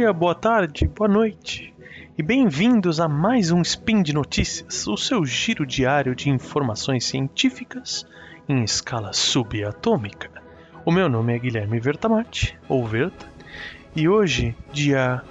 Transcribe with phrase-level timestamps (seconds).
[0.00, 1.74] dia, boa tarde, boa noite.
[2.16, 8.06] E bem-vindos a mais um Spin de Notícias, o seu giro diário de informações científicas
[8.48, 10.30] em escala subatômica.
[10.86, 13.26] O meu nome é Guilherme Vertamati, ou Verta,
[13.94, 15.22] e hoje, dia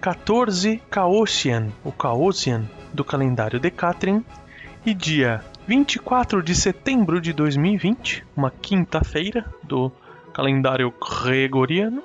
[0.00, 2.64] 14 Caosian, o Caosian
[2.94, 4.24] do calendário Decatrin,
[4.86, 9.92] e dia 24 de setembro de 2020, uma quinta-feira do
[10.32, 10.90] calendário
[11.22, 12.02] gregoriano,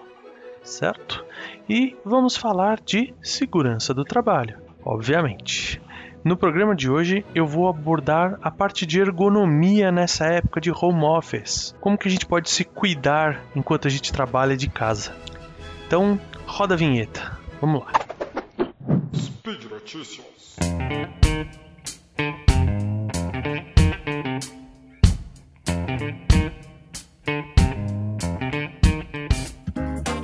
[0.61, 1.24] certo?
[1.67, 5.81] E vamos falar de segurança do trabalho, obviamente.
[6.23, 11.03] No programa de hoje eu vou abordar a parte de ergonomia nessa época de home
[11.03, 11.75] office.
[11.81, 15.15] Como que a gente pode se cuidar enquanto a gente trabalha de casa.
[15.87, 17.35] Então, roda a vinheta.
[17.59, 17.91] Vamos lá.
[19.15, 20.55] Speed Notícias.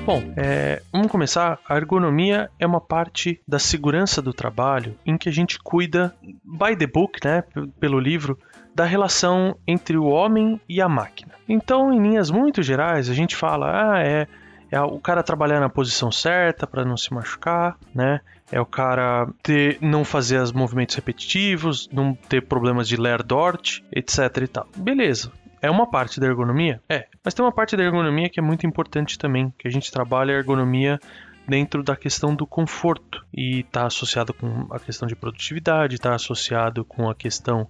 [0.04, 0.71] Bom, é,
[1.12, 1.60] vamos começar.
[1.68, 6.76] A ergonomia é uma parte da segurança do trabalho em que a gente cuida, by
[6.78, 7.44] the book, né,
[7.80, 8.38] pelo livro,
[8.74, 11.34] da relação entre o homem e a máquina.
[11.48, 14.28] Então, em linhas muito gerais, a gente fala, ah, é,
[14.72, 18.22] é o cara trabalhar na posição certa para não se machucar, né?
[18.50, 24.38] É o cara ter, não fazer os movimentos repetitivos, não ter problemas de Lerdort, etc
[24.42, 24.68] e tal.
[24.78, 26.82] Beleza, é uma parte da ergonomia?
[26.90, 27.08] É.
[27.24, 30.34] Mas tem uma parte da ergonomia que é muito importante também, que a gente trabalha
[30.34, 31.00] a ergonomia
[31.48, 36.84] dentro da questão do conforto e está associado com a questão de produtividade, está associado
[36.86, 37.68] com a questão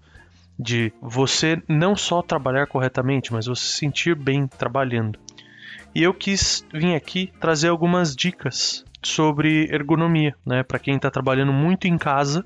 [0.58, 5.20] de você não só trabalhar corretamente, mas você se sentir bem trabalhando.
[5.94, 11.52] E eu quis vir aqui trazer algumas dicas sobre ergonomia, né, para quem está trabalhando
[11.52, 12.46] muito em casa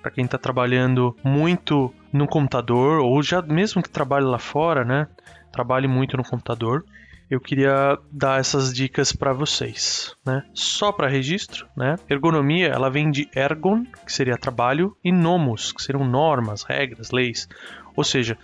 [0.00, 5.06] para quem está trabalhando muito no computador ou já mesmo que trabalhe lá fora, né?
[5.52, 6.84] Trabalhe muito no computador.
[7.30, 10.42] Eu queria dar essas dicas para vocês, né?
[10.52, 11.96] Só para registro, né?
[12.08, 17.48] Ergonomia, ela vem de ergon, que seria trabalho, e nomos, que seriam normas, regras, leis.
[17.94, 18.36] Ou seja,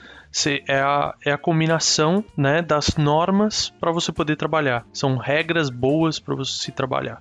[0.68, 4.86] é a, é a combinação né, das normas para você poder trabalhar.
[4.92, 7.20] São regras boas para você se trabalhar.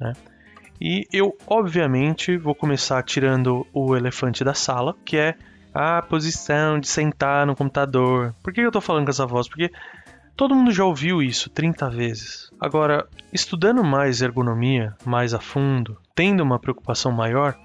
[0.00, 0.14] Né?
[0.80, 5.36] E eu, obviamente, vou começar tirando o elefante da sala, que é
[5.72, 8.34] a posição de sentar no computador.
[8.42, 9.48] Por que eu tô falando com essa voz?
[9.48, 9.70] Porque
[10.36, 12.50] todo mundo já ouviu isso 30 vezes.
[12.60, 17.56] Agora, estudando mais ergonomia, mais a fundo, tendo uma preocupação maior,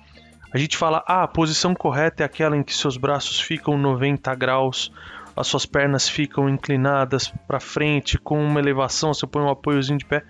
[0.52, 4.34] a gente fala: ah, a posição correta é aquela em que seus braços ficam 90
[4.36, 4.92] graus,
[5.36, 10.06] as suas pernas ficam inclinadas para frente, com uma elevação, você põe um apoiozinho de
[10.06, 10.24] pé.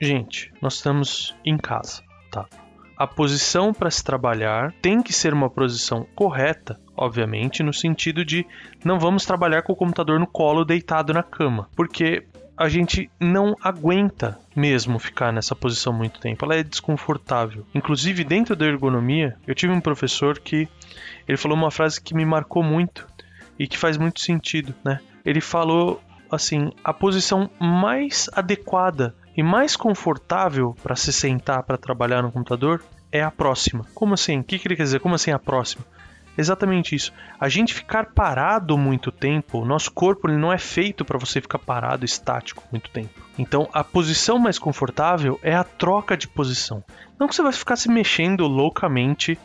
[0.00, 2.07] Gente, nós estamos em casa.
[2.30, 2.46] Tá.
[2.96, 8.44] A posição para se trabalhar tem que ser uma posição correta, obviamente, no sentido de
[8.84, 13.54] não vamos trabalhar com o computador no colo deitado na cama, porque a gente não
[13.62, 16.44] aguenta mesmo ficar nessa posição muito tempo.
[16.44, 17.64] Ela é desconfortável.
[17.72, 20.68] Inclusive, dentro da ergonomia, eu tive um professor que
[21.28, 23.06] ele falou uma frase que me marcou muito
[23.56, 24.98] e que faz muito sentido, né?
[25.24, 32.22] Ele falou assim: a posição mais adequada e mais confortável para se sentar para trabalhar
[32.22, 32.82] no computador
[33.12, 33.86] é a próxima.
[33.94, 34.40] Como assim?
[34.40, 34.98] O que, que ele quer dizer?
[34.98, 35.84] Como assim a próxima?
[36.36, 37.12] Exatamente isso.
[37.38, 41.40] A gente ficar parado muito tempo, o nosso corpo ele não é feito para você
[41.40, 43.10] ficar parado estático muito tempo.
[43.38, 46.82] Então, a posição mais confortável é a troca de posição.
[47.16, 49.38] Não que você vai ficar se mexendo loucamente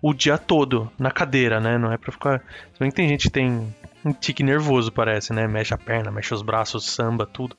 [0.00, 1.76] o dia todo na cadeira, né?
[1.76, 2.38] Não é para ficar.
[2.72, 3.74] Se bem que tem gente que tem
[4.04, 5.46] um tique nervoso, parece, né?
[5.48, 7.56] Mexe a perna, mexe os braços, samba, tudo.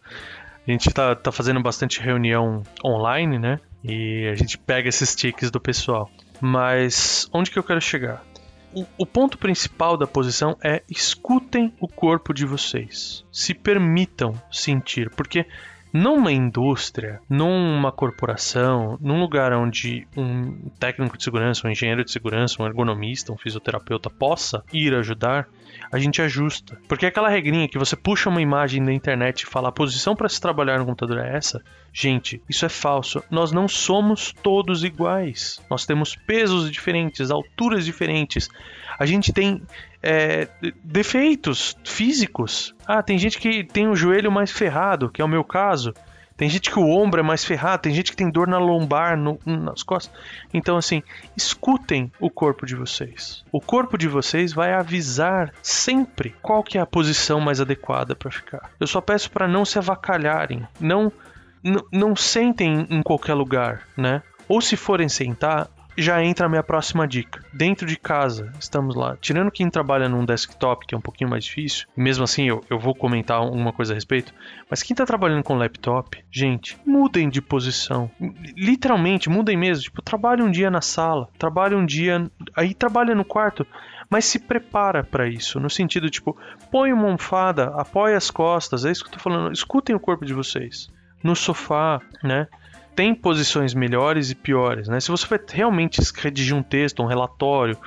[0.69, 3.59] A gente tá, tá fazendo bastante reunião online, né?
[3.83, 6.11] E a gente pega esses tiques do pessoal.
[6.39, 8.23] Mas onde que eu quero chegar?
[8.71, 13.25] O, o, ponto principal da posição é escutem o corpo de vocês.
[13.31, 15.43] Se permitam sentir, porque
[15.91, 22.61] numa indústria, numa corporação, num lugar onde um técnico de segurança, um engenheiro de segurança,
[22.61, 25.47] um ergonomista, um fisioterapeuta possa ir ajudar,
[25.91, 26.79] a gente ajusta.
[26.87, 30.29] Porque aquela regrinha que você puxa uma imagem da internet e fala a posição para
[30.29, 33.23] se trabalhar no computador é essa, gente, isso é falso.
[33.29, 35.59] Nós não somos todos iguais.
[35.69, 38.49] Nós temos pesos diferentes, alturas diferentes.
[38.99, 39.61] A gente tem
[40.01, 40.47] é,
[40.83, 42.73] defeitos físicos.
[42.85, 45.93] Ah, tem gente que tem o joelho mais ferrado, que é o meu caso.
[46.39, 49.17] Tem gente que o ombro é mais ferrado, tem gente que tem dor na lombar,
[49.17, 50.17] no, nas costas.
[50.53, 51.03] Então, assim,
[51.35, 53.43] escutem o corpo de vocês.
[53.51, 58.31] O corpo de vocês vai avisar sempre qual que é a posição mais adequada para
[58.31, 58.71] ficar.
[58.79, 61.11] Eu só peço para não se avacalharem, não,
[61.91, 64.23] não sentem em qualquer lugar, né?
[64.47, 67.43] Ou se forem sentar, já entra a minha próxima dica.
[67.53, 69.17] Dentro de casa, estamos lá.
[69.19, 72.63] Tirando quem trabalha num desktop, que é um pouquinho mais difícil, e mesmo assim eu,
[72.69, 74.33] eu vou comentar alguma coisa a respeito,
[74.69, 78.09] mas quem tá trabalhando com laptop, gente, mudem de posição.
[78.55, 79.83] Literalmente, mudem mesmo.
[79.83, 82.29] Tipo, trabalhe um dia na sala, trabalhe um dia.
[82.55, 83.65] Aí trabalha no quarto
[84.09, 86.35] mas se prepara para isso, no sentido tipo,
[86.71, 90.25] põe uma almofada, apoia as costas, é isso que eu tô falando, escutem o corpo
[90.25, 90.89] de vocês.
[91.23, 92.47] No sofá, né?
[92.99, 94.99] Tem posições melhores e piores, né?
[94.99, 97.77] Se você vai realmente redigir um texto, um relatório,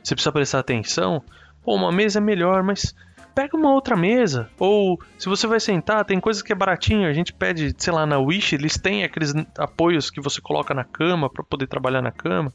[0.00, 1.24] você precisa prestar atenção,
[1.64, 2.94] pô, uma mesa é melhor, mas
[3.34, 4.48] pega uma outra mesa.
[4.60, 8.06] Ou se você vai sentar, tem coisas que é baratinho, a gente pede, sei lá,
[8.06, 12.12] na Wish, eles têm aqueles apoios que você coloca na cama para poder trabalhar na
[12.12, 12.52] cama.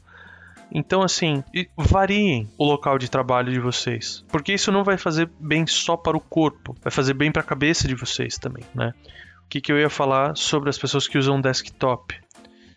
[0.72, 1.44] Então, assim,
[1.76, 6.16] variem o local de trabalho de vocês, porque isso não vai fazer bem só para
[6.16, 8.94] o corpo, vai fazer bem para a cabeça de vocês também, né?
[9.46, 12.16] O que, que eu ia falar sobre as pessoas que usam desktop.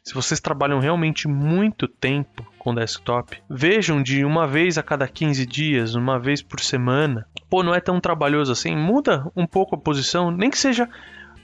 [0.04, 5.46] Se vocês trabalham realmente muito tempo com desktop, vejam de uma vez a cada 15
[5.48, 7.26] dias, uma vez por semana.
[7.50, 8.76] Pô, não é tão trabalhoso assim.
[8.76, 10.88] Muda um pouco a posição, nem que seja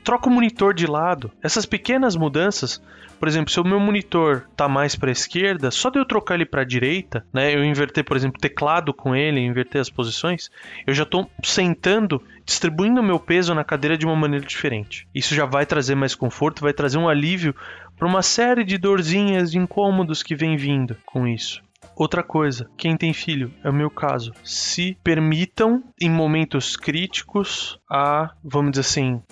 [0.06, 1.30] troca o monitor de lado.
[1.44, 2.82] Essas pequenas mudanças
[3.20, 6.36] por exemplo, se o meu monitor tá mais para a esquerda, só de eu trocar
[6.36, 10.52] ele para a direita, né, eu inverter, por exemplo, teclado com ele, inverter as posições,
[10.86, 15.08] eu já estou sentando, distribuindo o meu peso na cadeira de uma maneira diferente.
[15.14, 17.56] Isso já vai trazer mais conforto, vai trazer um alívio
[17.98, 21.64] para uma série de dorzinhas, de incômodos que vem vindo com isso.
[21.96, 28.34] Outra coisa, quem tem filho, é o meu caso, se permitam em momentos críticos a,
[28.44, 29.24] vamos dizer assim,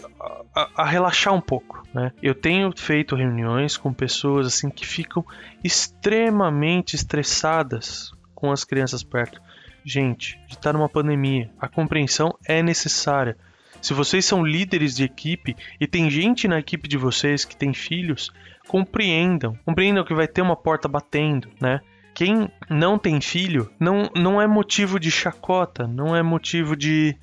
[0.55, 2.13] a, a, relaxar um pouco, né?
[2.21, 5.25] Eu tenho feito reuniões com pessoas assim que ficam
[5.61, 9.41] extremamente estressadas com as crianças perto.
[9.83, 13.37] Gente, estar numa pandemia, a compreensão é necessária.
[13.81, 17.73] Se vocês são líderes de equipe e tem gente na equipe de vocês que tem
[17.73, 18.31] filhos,
[18.69, 19.59] compreendam.
[19.65, 21.81] Compreendam que vai ter uma porta batendo, né?
[22.13, 27.15] Quem não tem filho não, não é motivo de chacota, não é motivo de,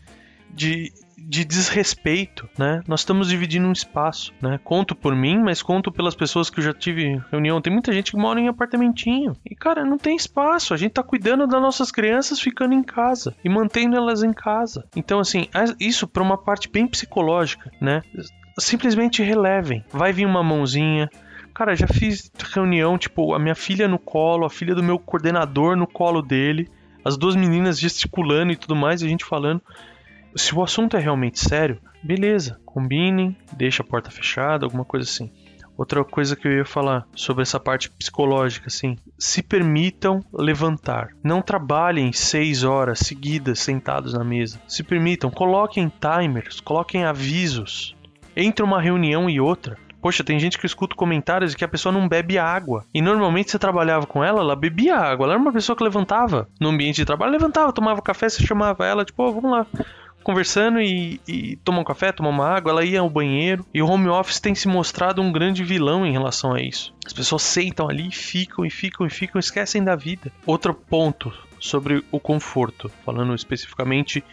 [0.52, 2.82] de, de desrespeito, né?
[2.88, 4.58] Nós estamos dividindo um espaço, né?
[4.64, 7.60] Conto por mim, mas conto pelas pessoas que eu já tive reunião.
[7.60, 9.36] Tem muita gente que mora em apartamentinho.
[9.44, 10.74] E, cara, não tem espaço.
[10.74, 14.84] A gente tá cuidando das nossas crianças ficando em casa e mantendo elas em casa.
[14.96, 15.48] Então, assim,
[15.78, 18.02] isso para uma parte bem psicológica, né?
[18.58, 19.84] Simplesmente relevem.
[19.92, 21.08] Vai vir uma mãozinha,
[21.60, 25.76] Cara, já fiz reunião, tipo, a minha filha no colo, a filha do meu coordenador
[25.76, 26.66] no colo dele,
[27.04, 29.60] as duas meninas gesticulando e tudo mais, a gente falando.
[30.34, 35.30] Se o assunto é realmente sério, beleza, combinem, deixa a porta fechada, alguma coisa assim.
[35.76, 41.10] Outra coisa que eu ia falar sobre essa parte psicológica, assim, se permitam levantar.
[41.22, 44.58] Não trabalhem seis horas seguidas sentados na mesa.
[44.66, 47.94] Se permitam, coloquem timers, coloquem avisos.
[48.34, 51.92] Entre uma reunião e outra, Poxa, tem gente que escuta comentários de que a pessoa
[51.92, 52.84] não bebe água.
[52.92, 55.24] E normalmente você trabalhava com ela, ela bebia água.
[55.24, 58.86] Ela era uma pessoa que levantava no ambiente de trabalho, levantava, tomava café, você chamava
[58.86, 59.66] ela, tipo, oh, vamos lá
[60.22, 63.64] conversando e, e tomar um café, tomar uma água, ela ia ao banheiro.
[63.72, 66.94] E o home office tem se mostrado um grande vilão em relação a isso.
[67.04, 70.30] As pessoas sentam ali, ficam e ficam e ficam, esquecem da vida.
[70.46, 74.24] Outro ponto sobre o conforto, falando especificamente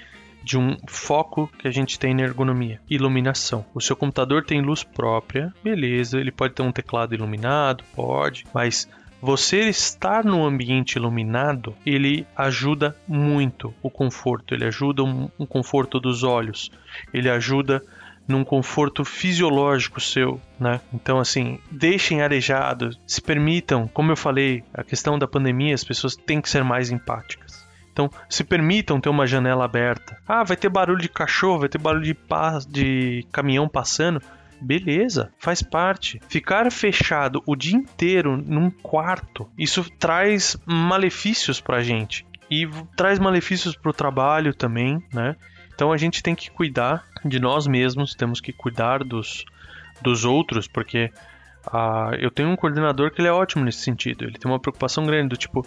[0.48, 2.80] de um foco que a gente tem na ergonomia.
[2.90, 3.66] Iluminação.
[3.74, 8.90] O seu computador tem luz própria, beleza, ele pode ter um teclado iluminado, pode, mas
[9.22, 16.00] você estar num ambiente iluminado, ele ajuda muito o conforto, ele ajuda um, um conforto
[16.00, 16.72] dos olhos,
[17.13, 17.82] ele ajuda
[18.27, 20.82] num conforto fisiológico seu, né?
[20.94, 26.16] Então, assim, deixem arejado, se permitam, como eu falei, a questão da pandemia, as pessoas
[26.16, 27.47] têm que ser mais empáticas.
[27.98, 30.22] Então, se permitam ter uma janela aberta.
[30.27, 34.22] Ah, vai ter barulho de cachorro, vai ter barulho de, pa de caminhão passando.
[34.62, 36.22] Beleza, faz parte.
[36.30, 42.24] Ficar fechado o dia inteiro num quarto, isso traz malefícios pra gente.
[42.51, 45.36] E traz malefícios pro trabalho também, né?
[45.74, 49.44] Então a gente tem que cuidar de nós mesmos, temos que cuidar dos,
[50.04, 51.12] dos outros, porque
[51.66, 54.24] ah, eu tenho um coordenador que ele é ótimo nesse sentido.
[54.24, 55.66] Ele tem uma preocupação grande do tipo,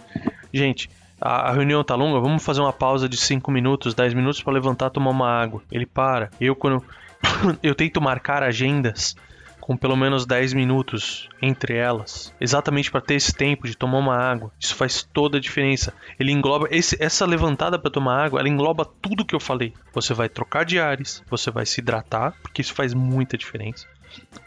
[0.53, 0.89] gente,
[1.21, 4.89] a, reunião tá longa, vamos fazer uma pausa de 5 minutos, 10 minutos para levantar
[4.89, 5.61] tomar uma água.
[5.71, 6.31] Ele para.
[6.41, 6.83] Eu quando
[7.61, 9.15] eu tento marcar agendas
[9.59, 14.17] com pelo menos 10 minutos entre elas, exatamente para ter esse tempo de tomar uma
[14.17, 14.51] água.
[14.59, 15.93] Isso faz toda a diferença.
[16.19, 19.73] Ele engloba esse, essa levantada para tomar água, ela engloba tudo que eu falei.
[19.93, 23.85] Você vai trocar de ares, você vai se hidratar, porque isso faz muita diferença.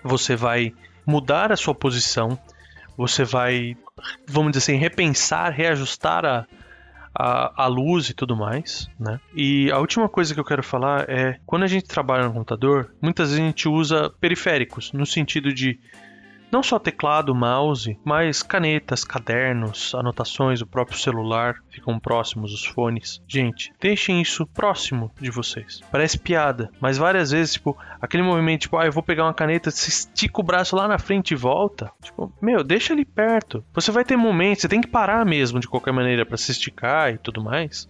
[0.02, 0.74] Você vai
[1.06, 2.36] mudar a sua posição,
[2.96, 3.76] você vai,
[4.26, 6.46] vamos dizer assim, repensar, reajustar a,
[7.14, 9.20] a, a luz e tudo mais, né?
[9.34, 12.92] E a última coisa que eu quero falar é quando a gente trabalha no computador,
[13.00, 15.78] muitas vezes a gente usa periféricos, no sentido de
[16.54, 23.20] Não só teclado, mouse, mas canetas, cadernos, anotações, o próprio celular ficam próximos, os fones.
[23.26, 25.80] Gente, deixem isso próximo de vocês.
[25.90, 29.68] Parece piada, mas várias vezes, tipo, aquele movimento, tipo, ah, eu vou pegar uma caneta,
[29.68, 31.90] você estica o braço lá na frente e volta.
[32.00, 33.64] Tipo, meu, deixa ali perto.
[33.74, 37.12] Você vai ter momentos, você tem que parar mesmo de qualquer maneira para se esticar
[37.12, 37.88] e tudo mais.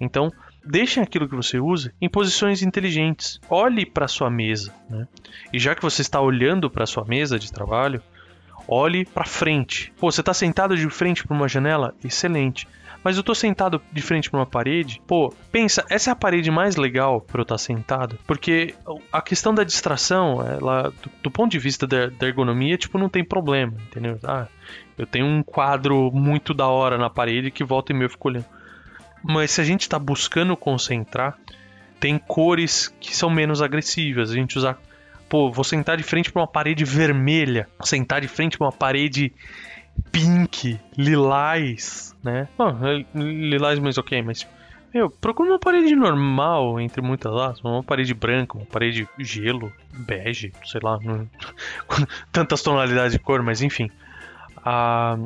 [0.00, 0.32] Então,
[0.64, 3.40] Deixem aquilo que você usa em posições inteligentes.
[3.48, 5.06] Olhe para sua mesa, né?
[5.52, 8.02] E já que você está olhando para sua mesa de trabalho,
[8.68, 9.92] olhe para frente.
[9.98, 11.94] Pô, você está sentado de frente para uma janela?
[12.04, 12.68] Excelente.
[13.02, 15.00] Mas eu estou sentado de frente para uma parede?
[15.06, 18.18] Pô, pensa, essa é a parede mais legal para eu estar tá sentado?
[18.26, 18.74] Porque
[19.10, 23.08] a questão da distração, ela, do, do ponto de vista da, da, ergonomia, tipo, não
[23.08, 24.18] tem problema, entendeu?
[24.22, 24.46] Ah,
[24.98, 28.28] eu tenho um quadro muito da hora na parede que volta e meio eu fico
[28.28, 28.46] olhando.
[29.22, 31.36] Mas se a gente está buscando concentrar,
[31.98, 34.30] tem cores que são menos agressivas.
[34.30, 34.76] A gente usa.
[35.28, 39.32] Pô, vou sentar de frente para uma parede vermelha, sentar de frente para uma parede
[40.10, 42.48] pink, lilás, né?
[42.56, 44.46] Bom, é, lilás, mas ok, mas.
[44.92, 50.52] Meu, procura uma parede normal, entre muitas aspas, uma parede branca, uma parede gelo, bege,
[50.64, 51.30] sei lá, não...
[52.32, 53.88] tantas tonalidades de cor, mas enfim.
[54.56, 55.16] A,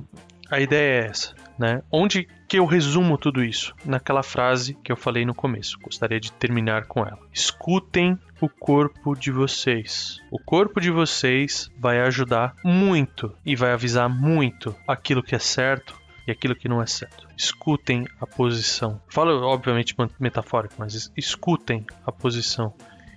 [0.50, 1.82] a ideia é essa, né?
[1.90, 3.75] Onde que eu resumo tudo isso?
[3.84, 5.78] Naquela frase que eu falei no começo.
[5.80, 7.18] Gostaria de terminar com ela.
[7.32, 10.20] Escutem o corpo de vocês.
[10.30, 15.99] O corpo de vocês vai ajudar muito e vai avisar muito aquilo que é certo
[16.26, 17.28] e aquilo que não é certo.
[17.37, 19.00] Escutem a posição.
[19.08, 22.75] Falo, obviamente, metafórico, mas escutem a posição.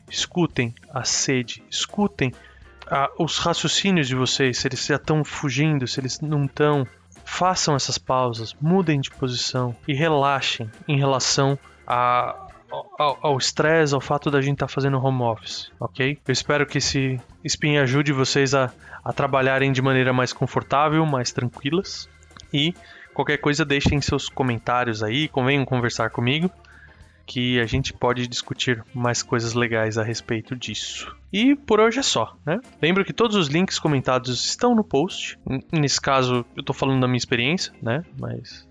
[0.09, 1.63] Escutem a sede.
[1.69, 2.31] Escutem
[2.89, 6.87] ah, os raciocínios de vocês, se eles já estão fugindo, se eles não estão.
[7.29, 12.47] Façam essas pausas, mudem de posição e relaxem em relação a,
[13.21, 16.17] ao estresse, ao, ao, fato da gente estar tá fazendo home office, ok?
[16.25, 18.71] Eu espero que esse spin ajude vocês a,
[19.03, 22.09] a trabalharem de maneira mais confortável, mais tranquilas.
[22.51, 22.73] E
[23.13, 26.49] qualquer coisa, deixem seus comentários aí, venham conversar comigo
[27.27, 31.13] que a gente pode discutir mais coisas legais a respeito disso.
[31.31, 32.57] E por hoje é só, né?
[32.81, 35.37] Lembro que todos os links comentados estão no post.
[35.71, 38.03] Nesse caso, eu estou falando da minha experiência, né?
[38.17, 38.65] Mas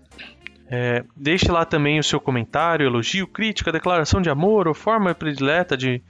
[0.69, 5.77] é, deixe lá também o seu comentário, elogio, crítica, declaração de amor ou forma predileta
[5.77, 6.01] de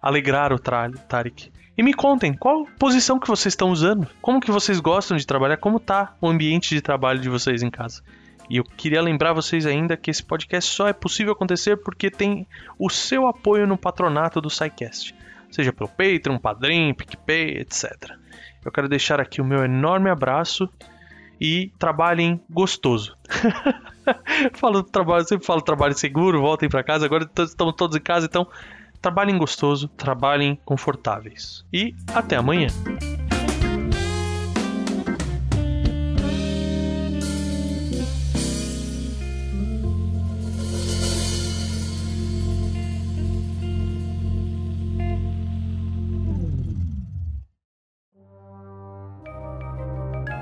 [0.00, 1.52] alegrar o Tarek.
[1.76, 5.58] E me contem qual posição que vocês estão usando, como que vocês gostam de trabalhar,
[5.58, 8.02] como tá o ambiente de trabalho de vocês em casa.
[8.50, 12.48] E eu queria lembrar vocês ainda que esse podcast só é possível acontecer porque tem
[12.76, 15.14] o seu apoio no patronato do SciCast,
[15.48, 18.10] seja pelo Patreon, Padrim, PicPay, etc.
[18.64, 20.68] Eu quero deixar aqui o meu enorme abraço
[21.40, 23.16] e trabalhem gostoso.
[24.54, 27.06] falo trabalho, sempre falo trabalho seguro, voltem para casa.
[27.06, 28.48] Agora estamos todos em casa, então
[29.00, 31.64] trabalhem gostoso, trabalhem confortáveis.
[31.72, 32.66] E até amanhã.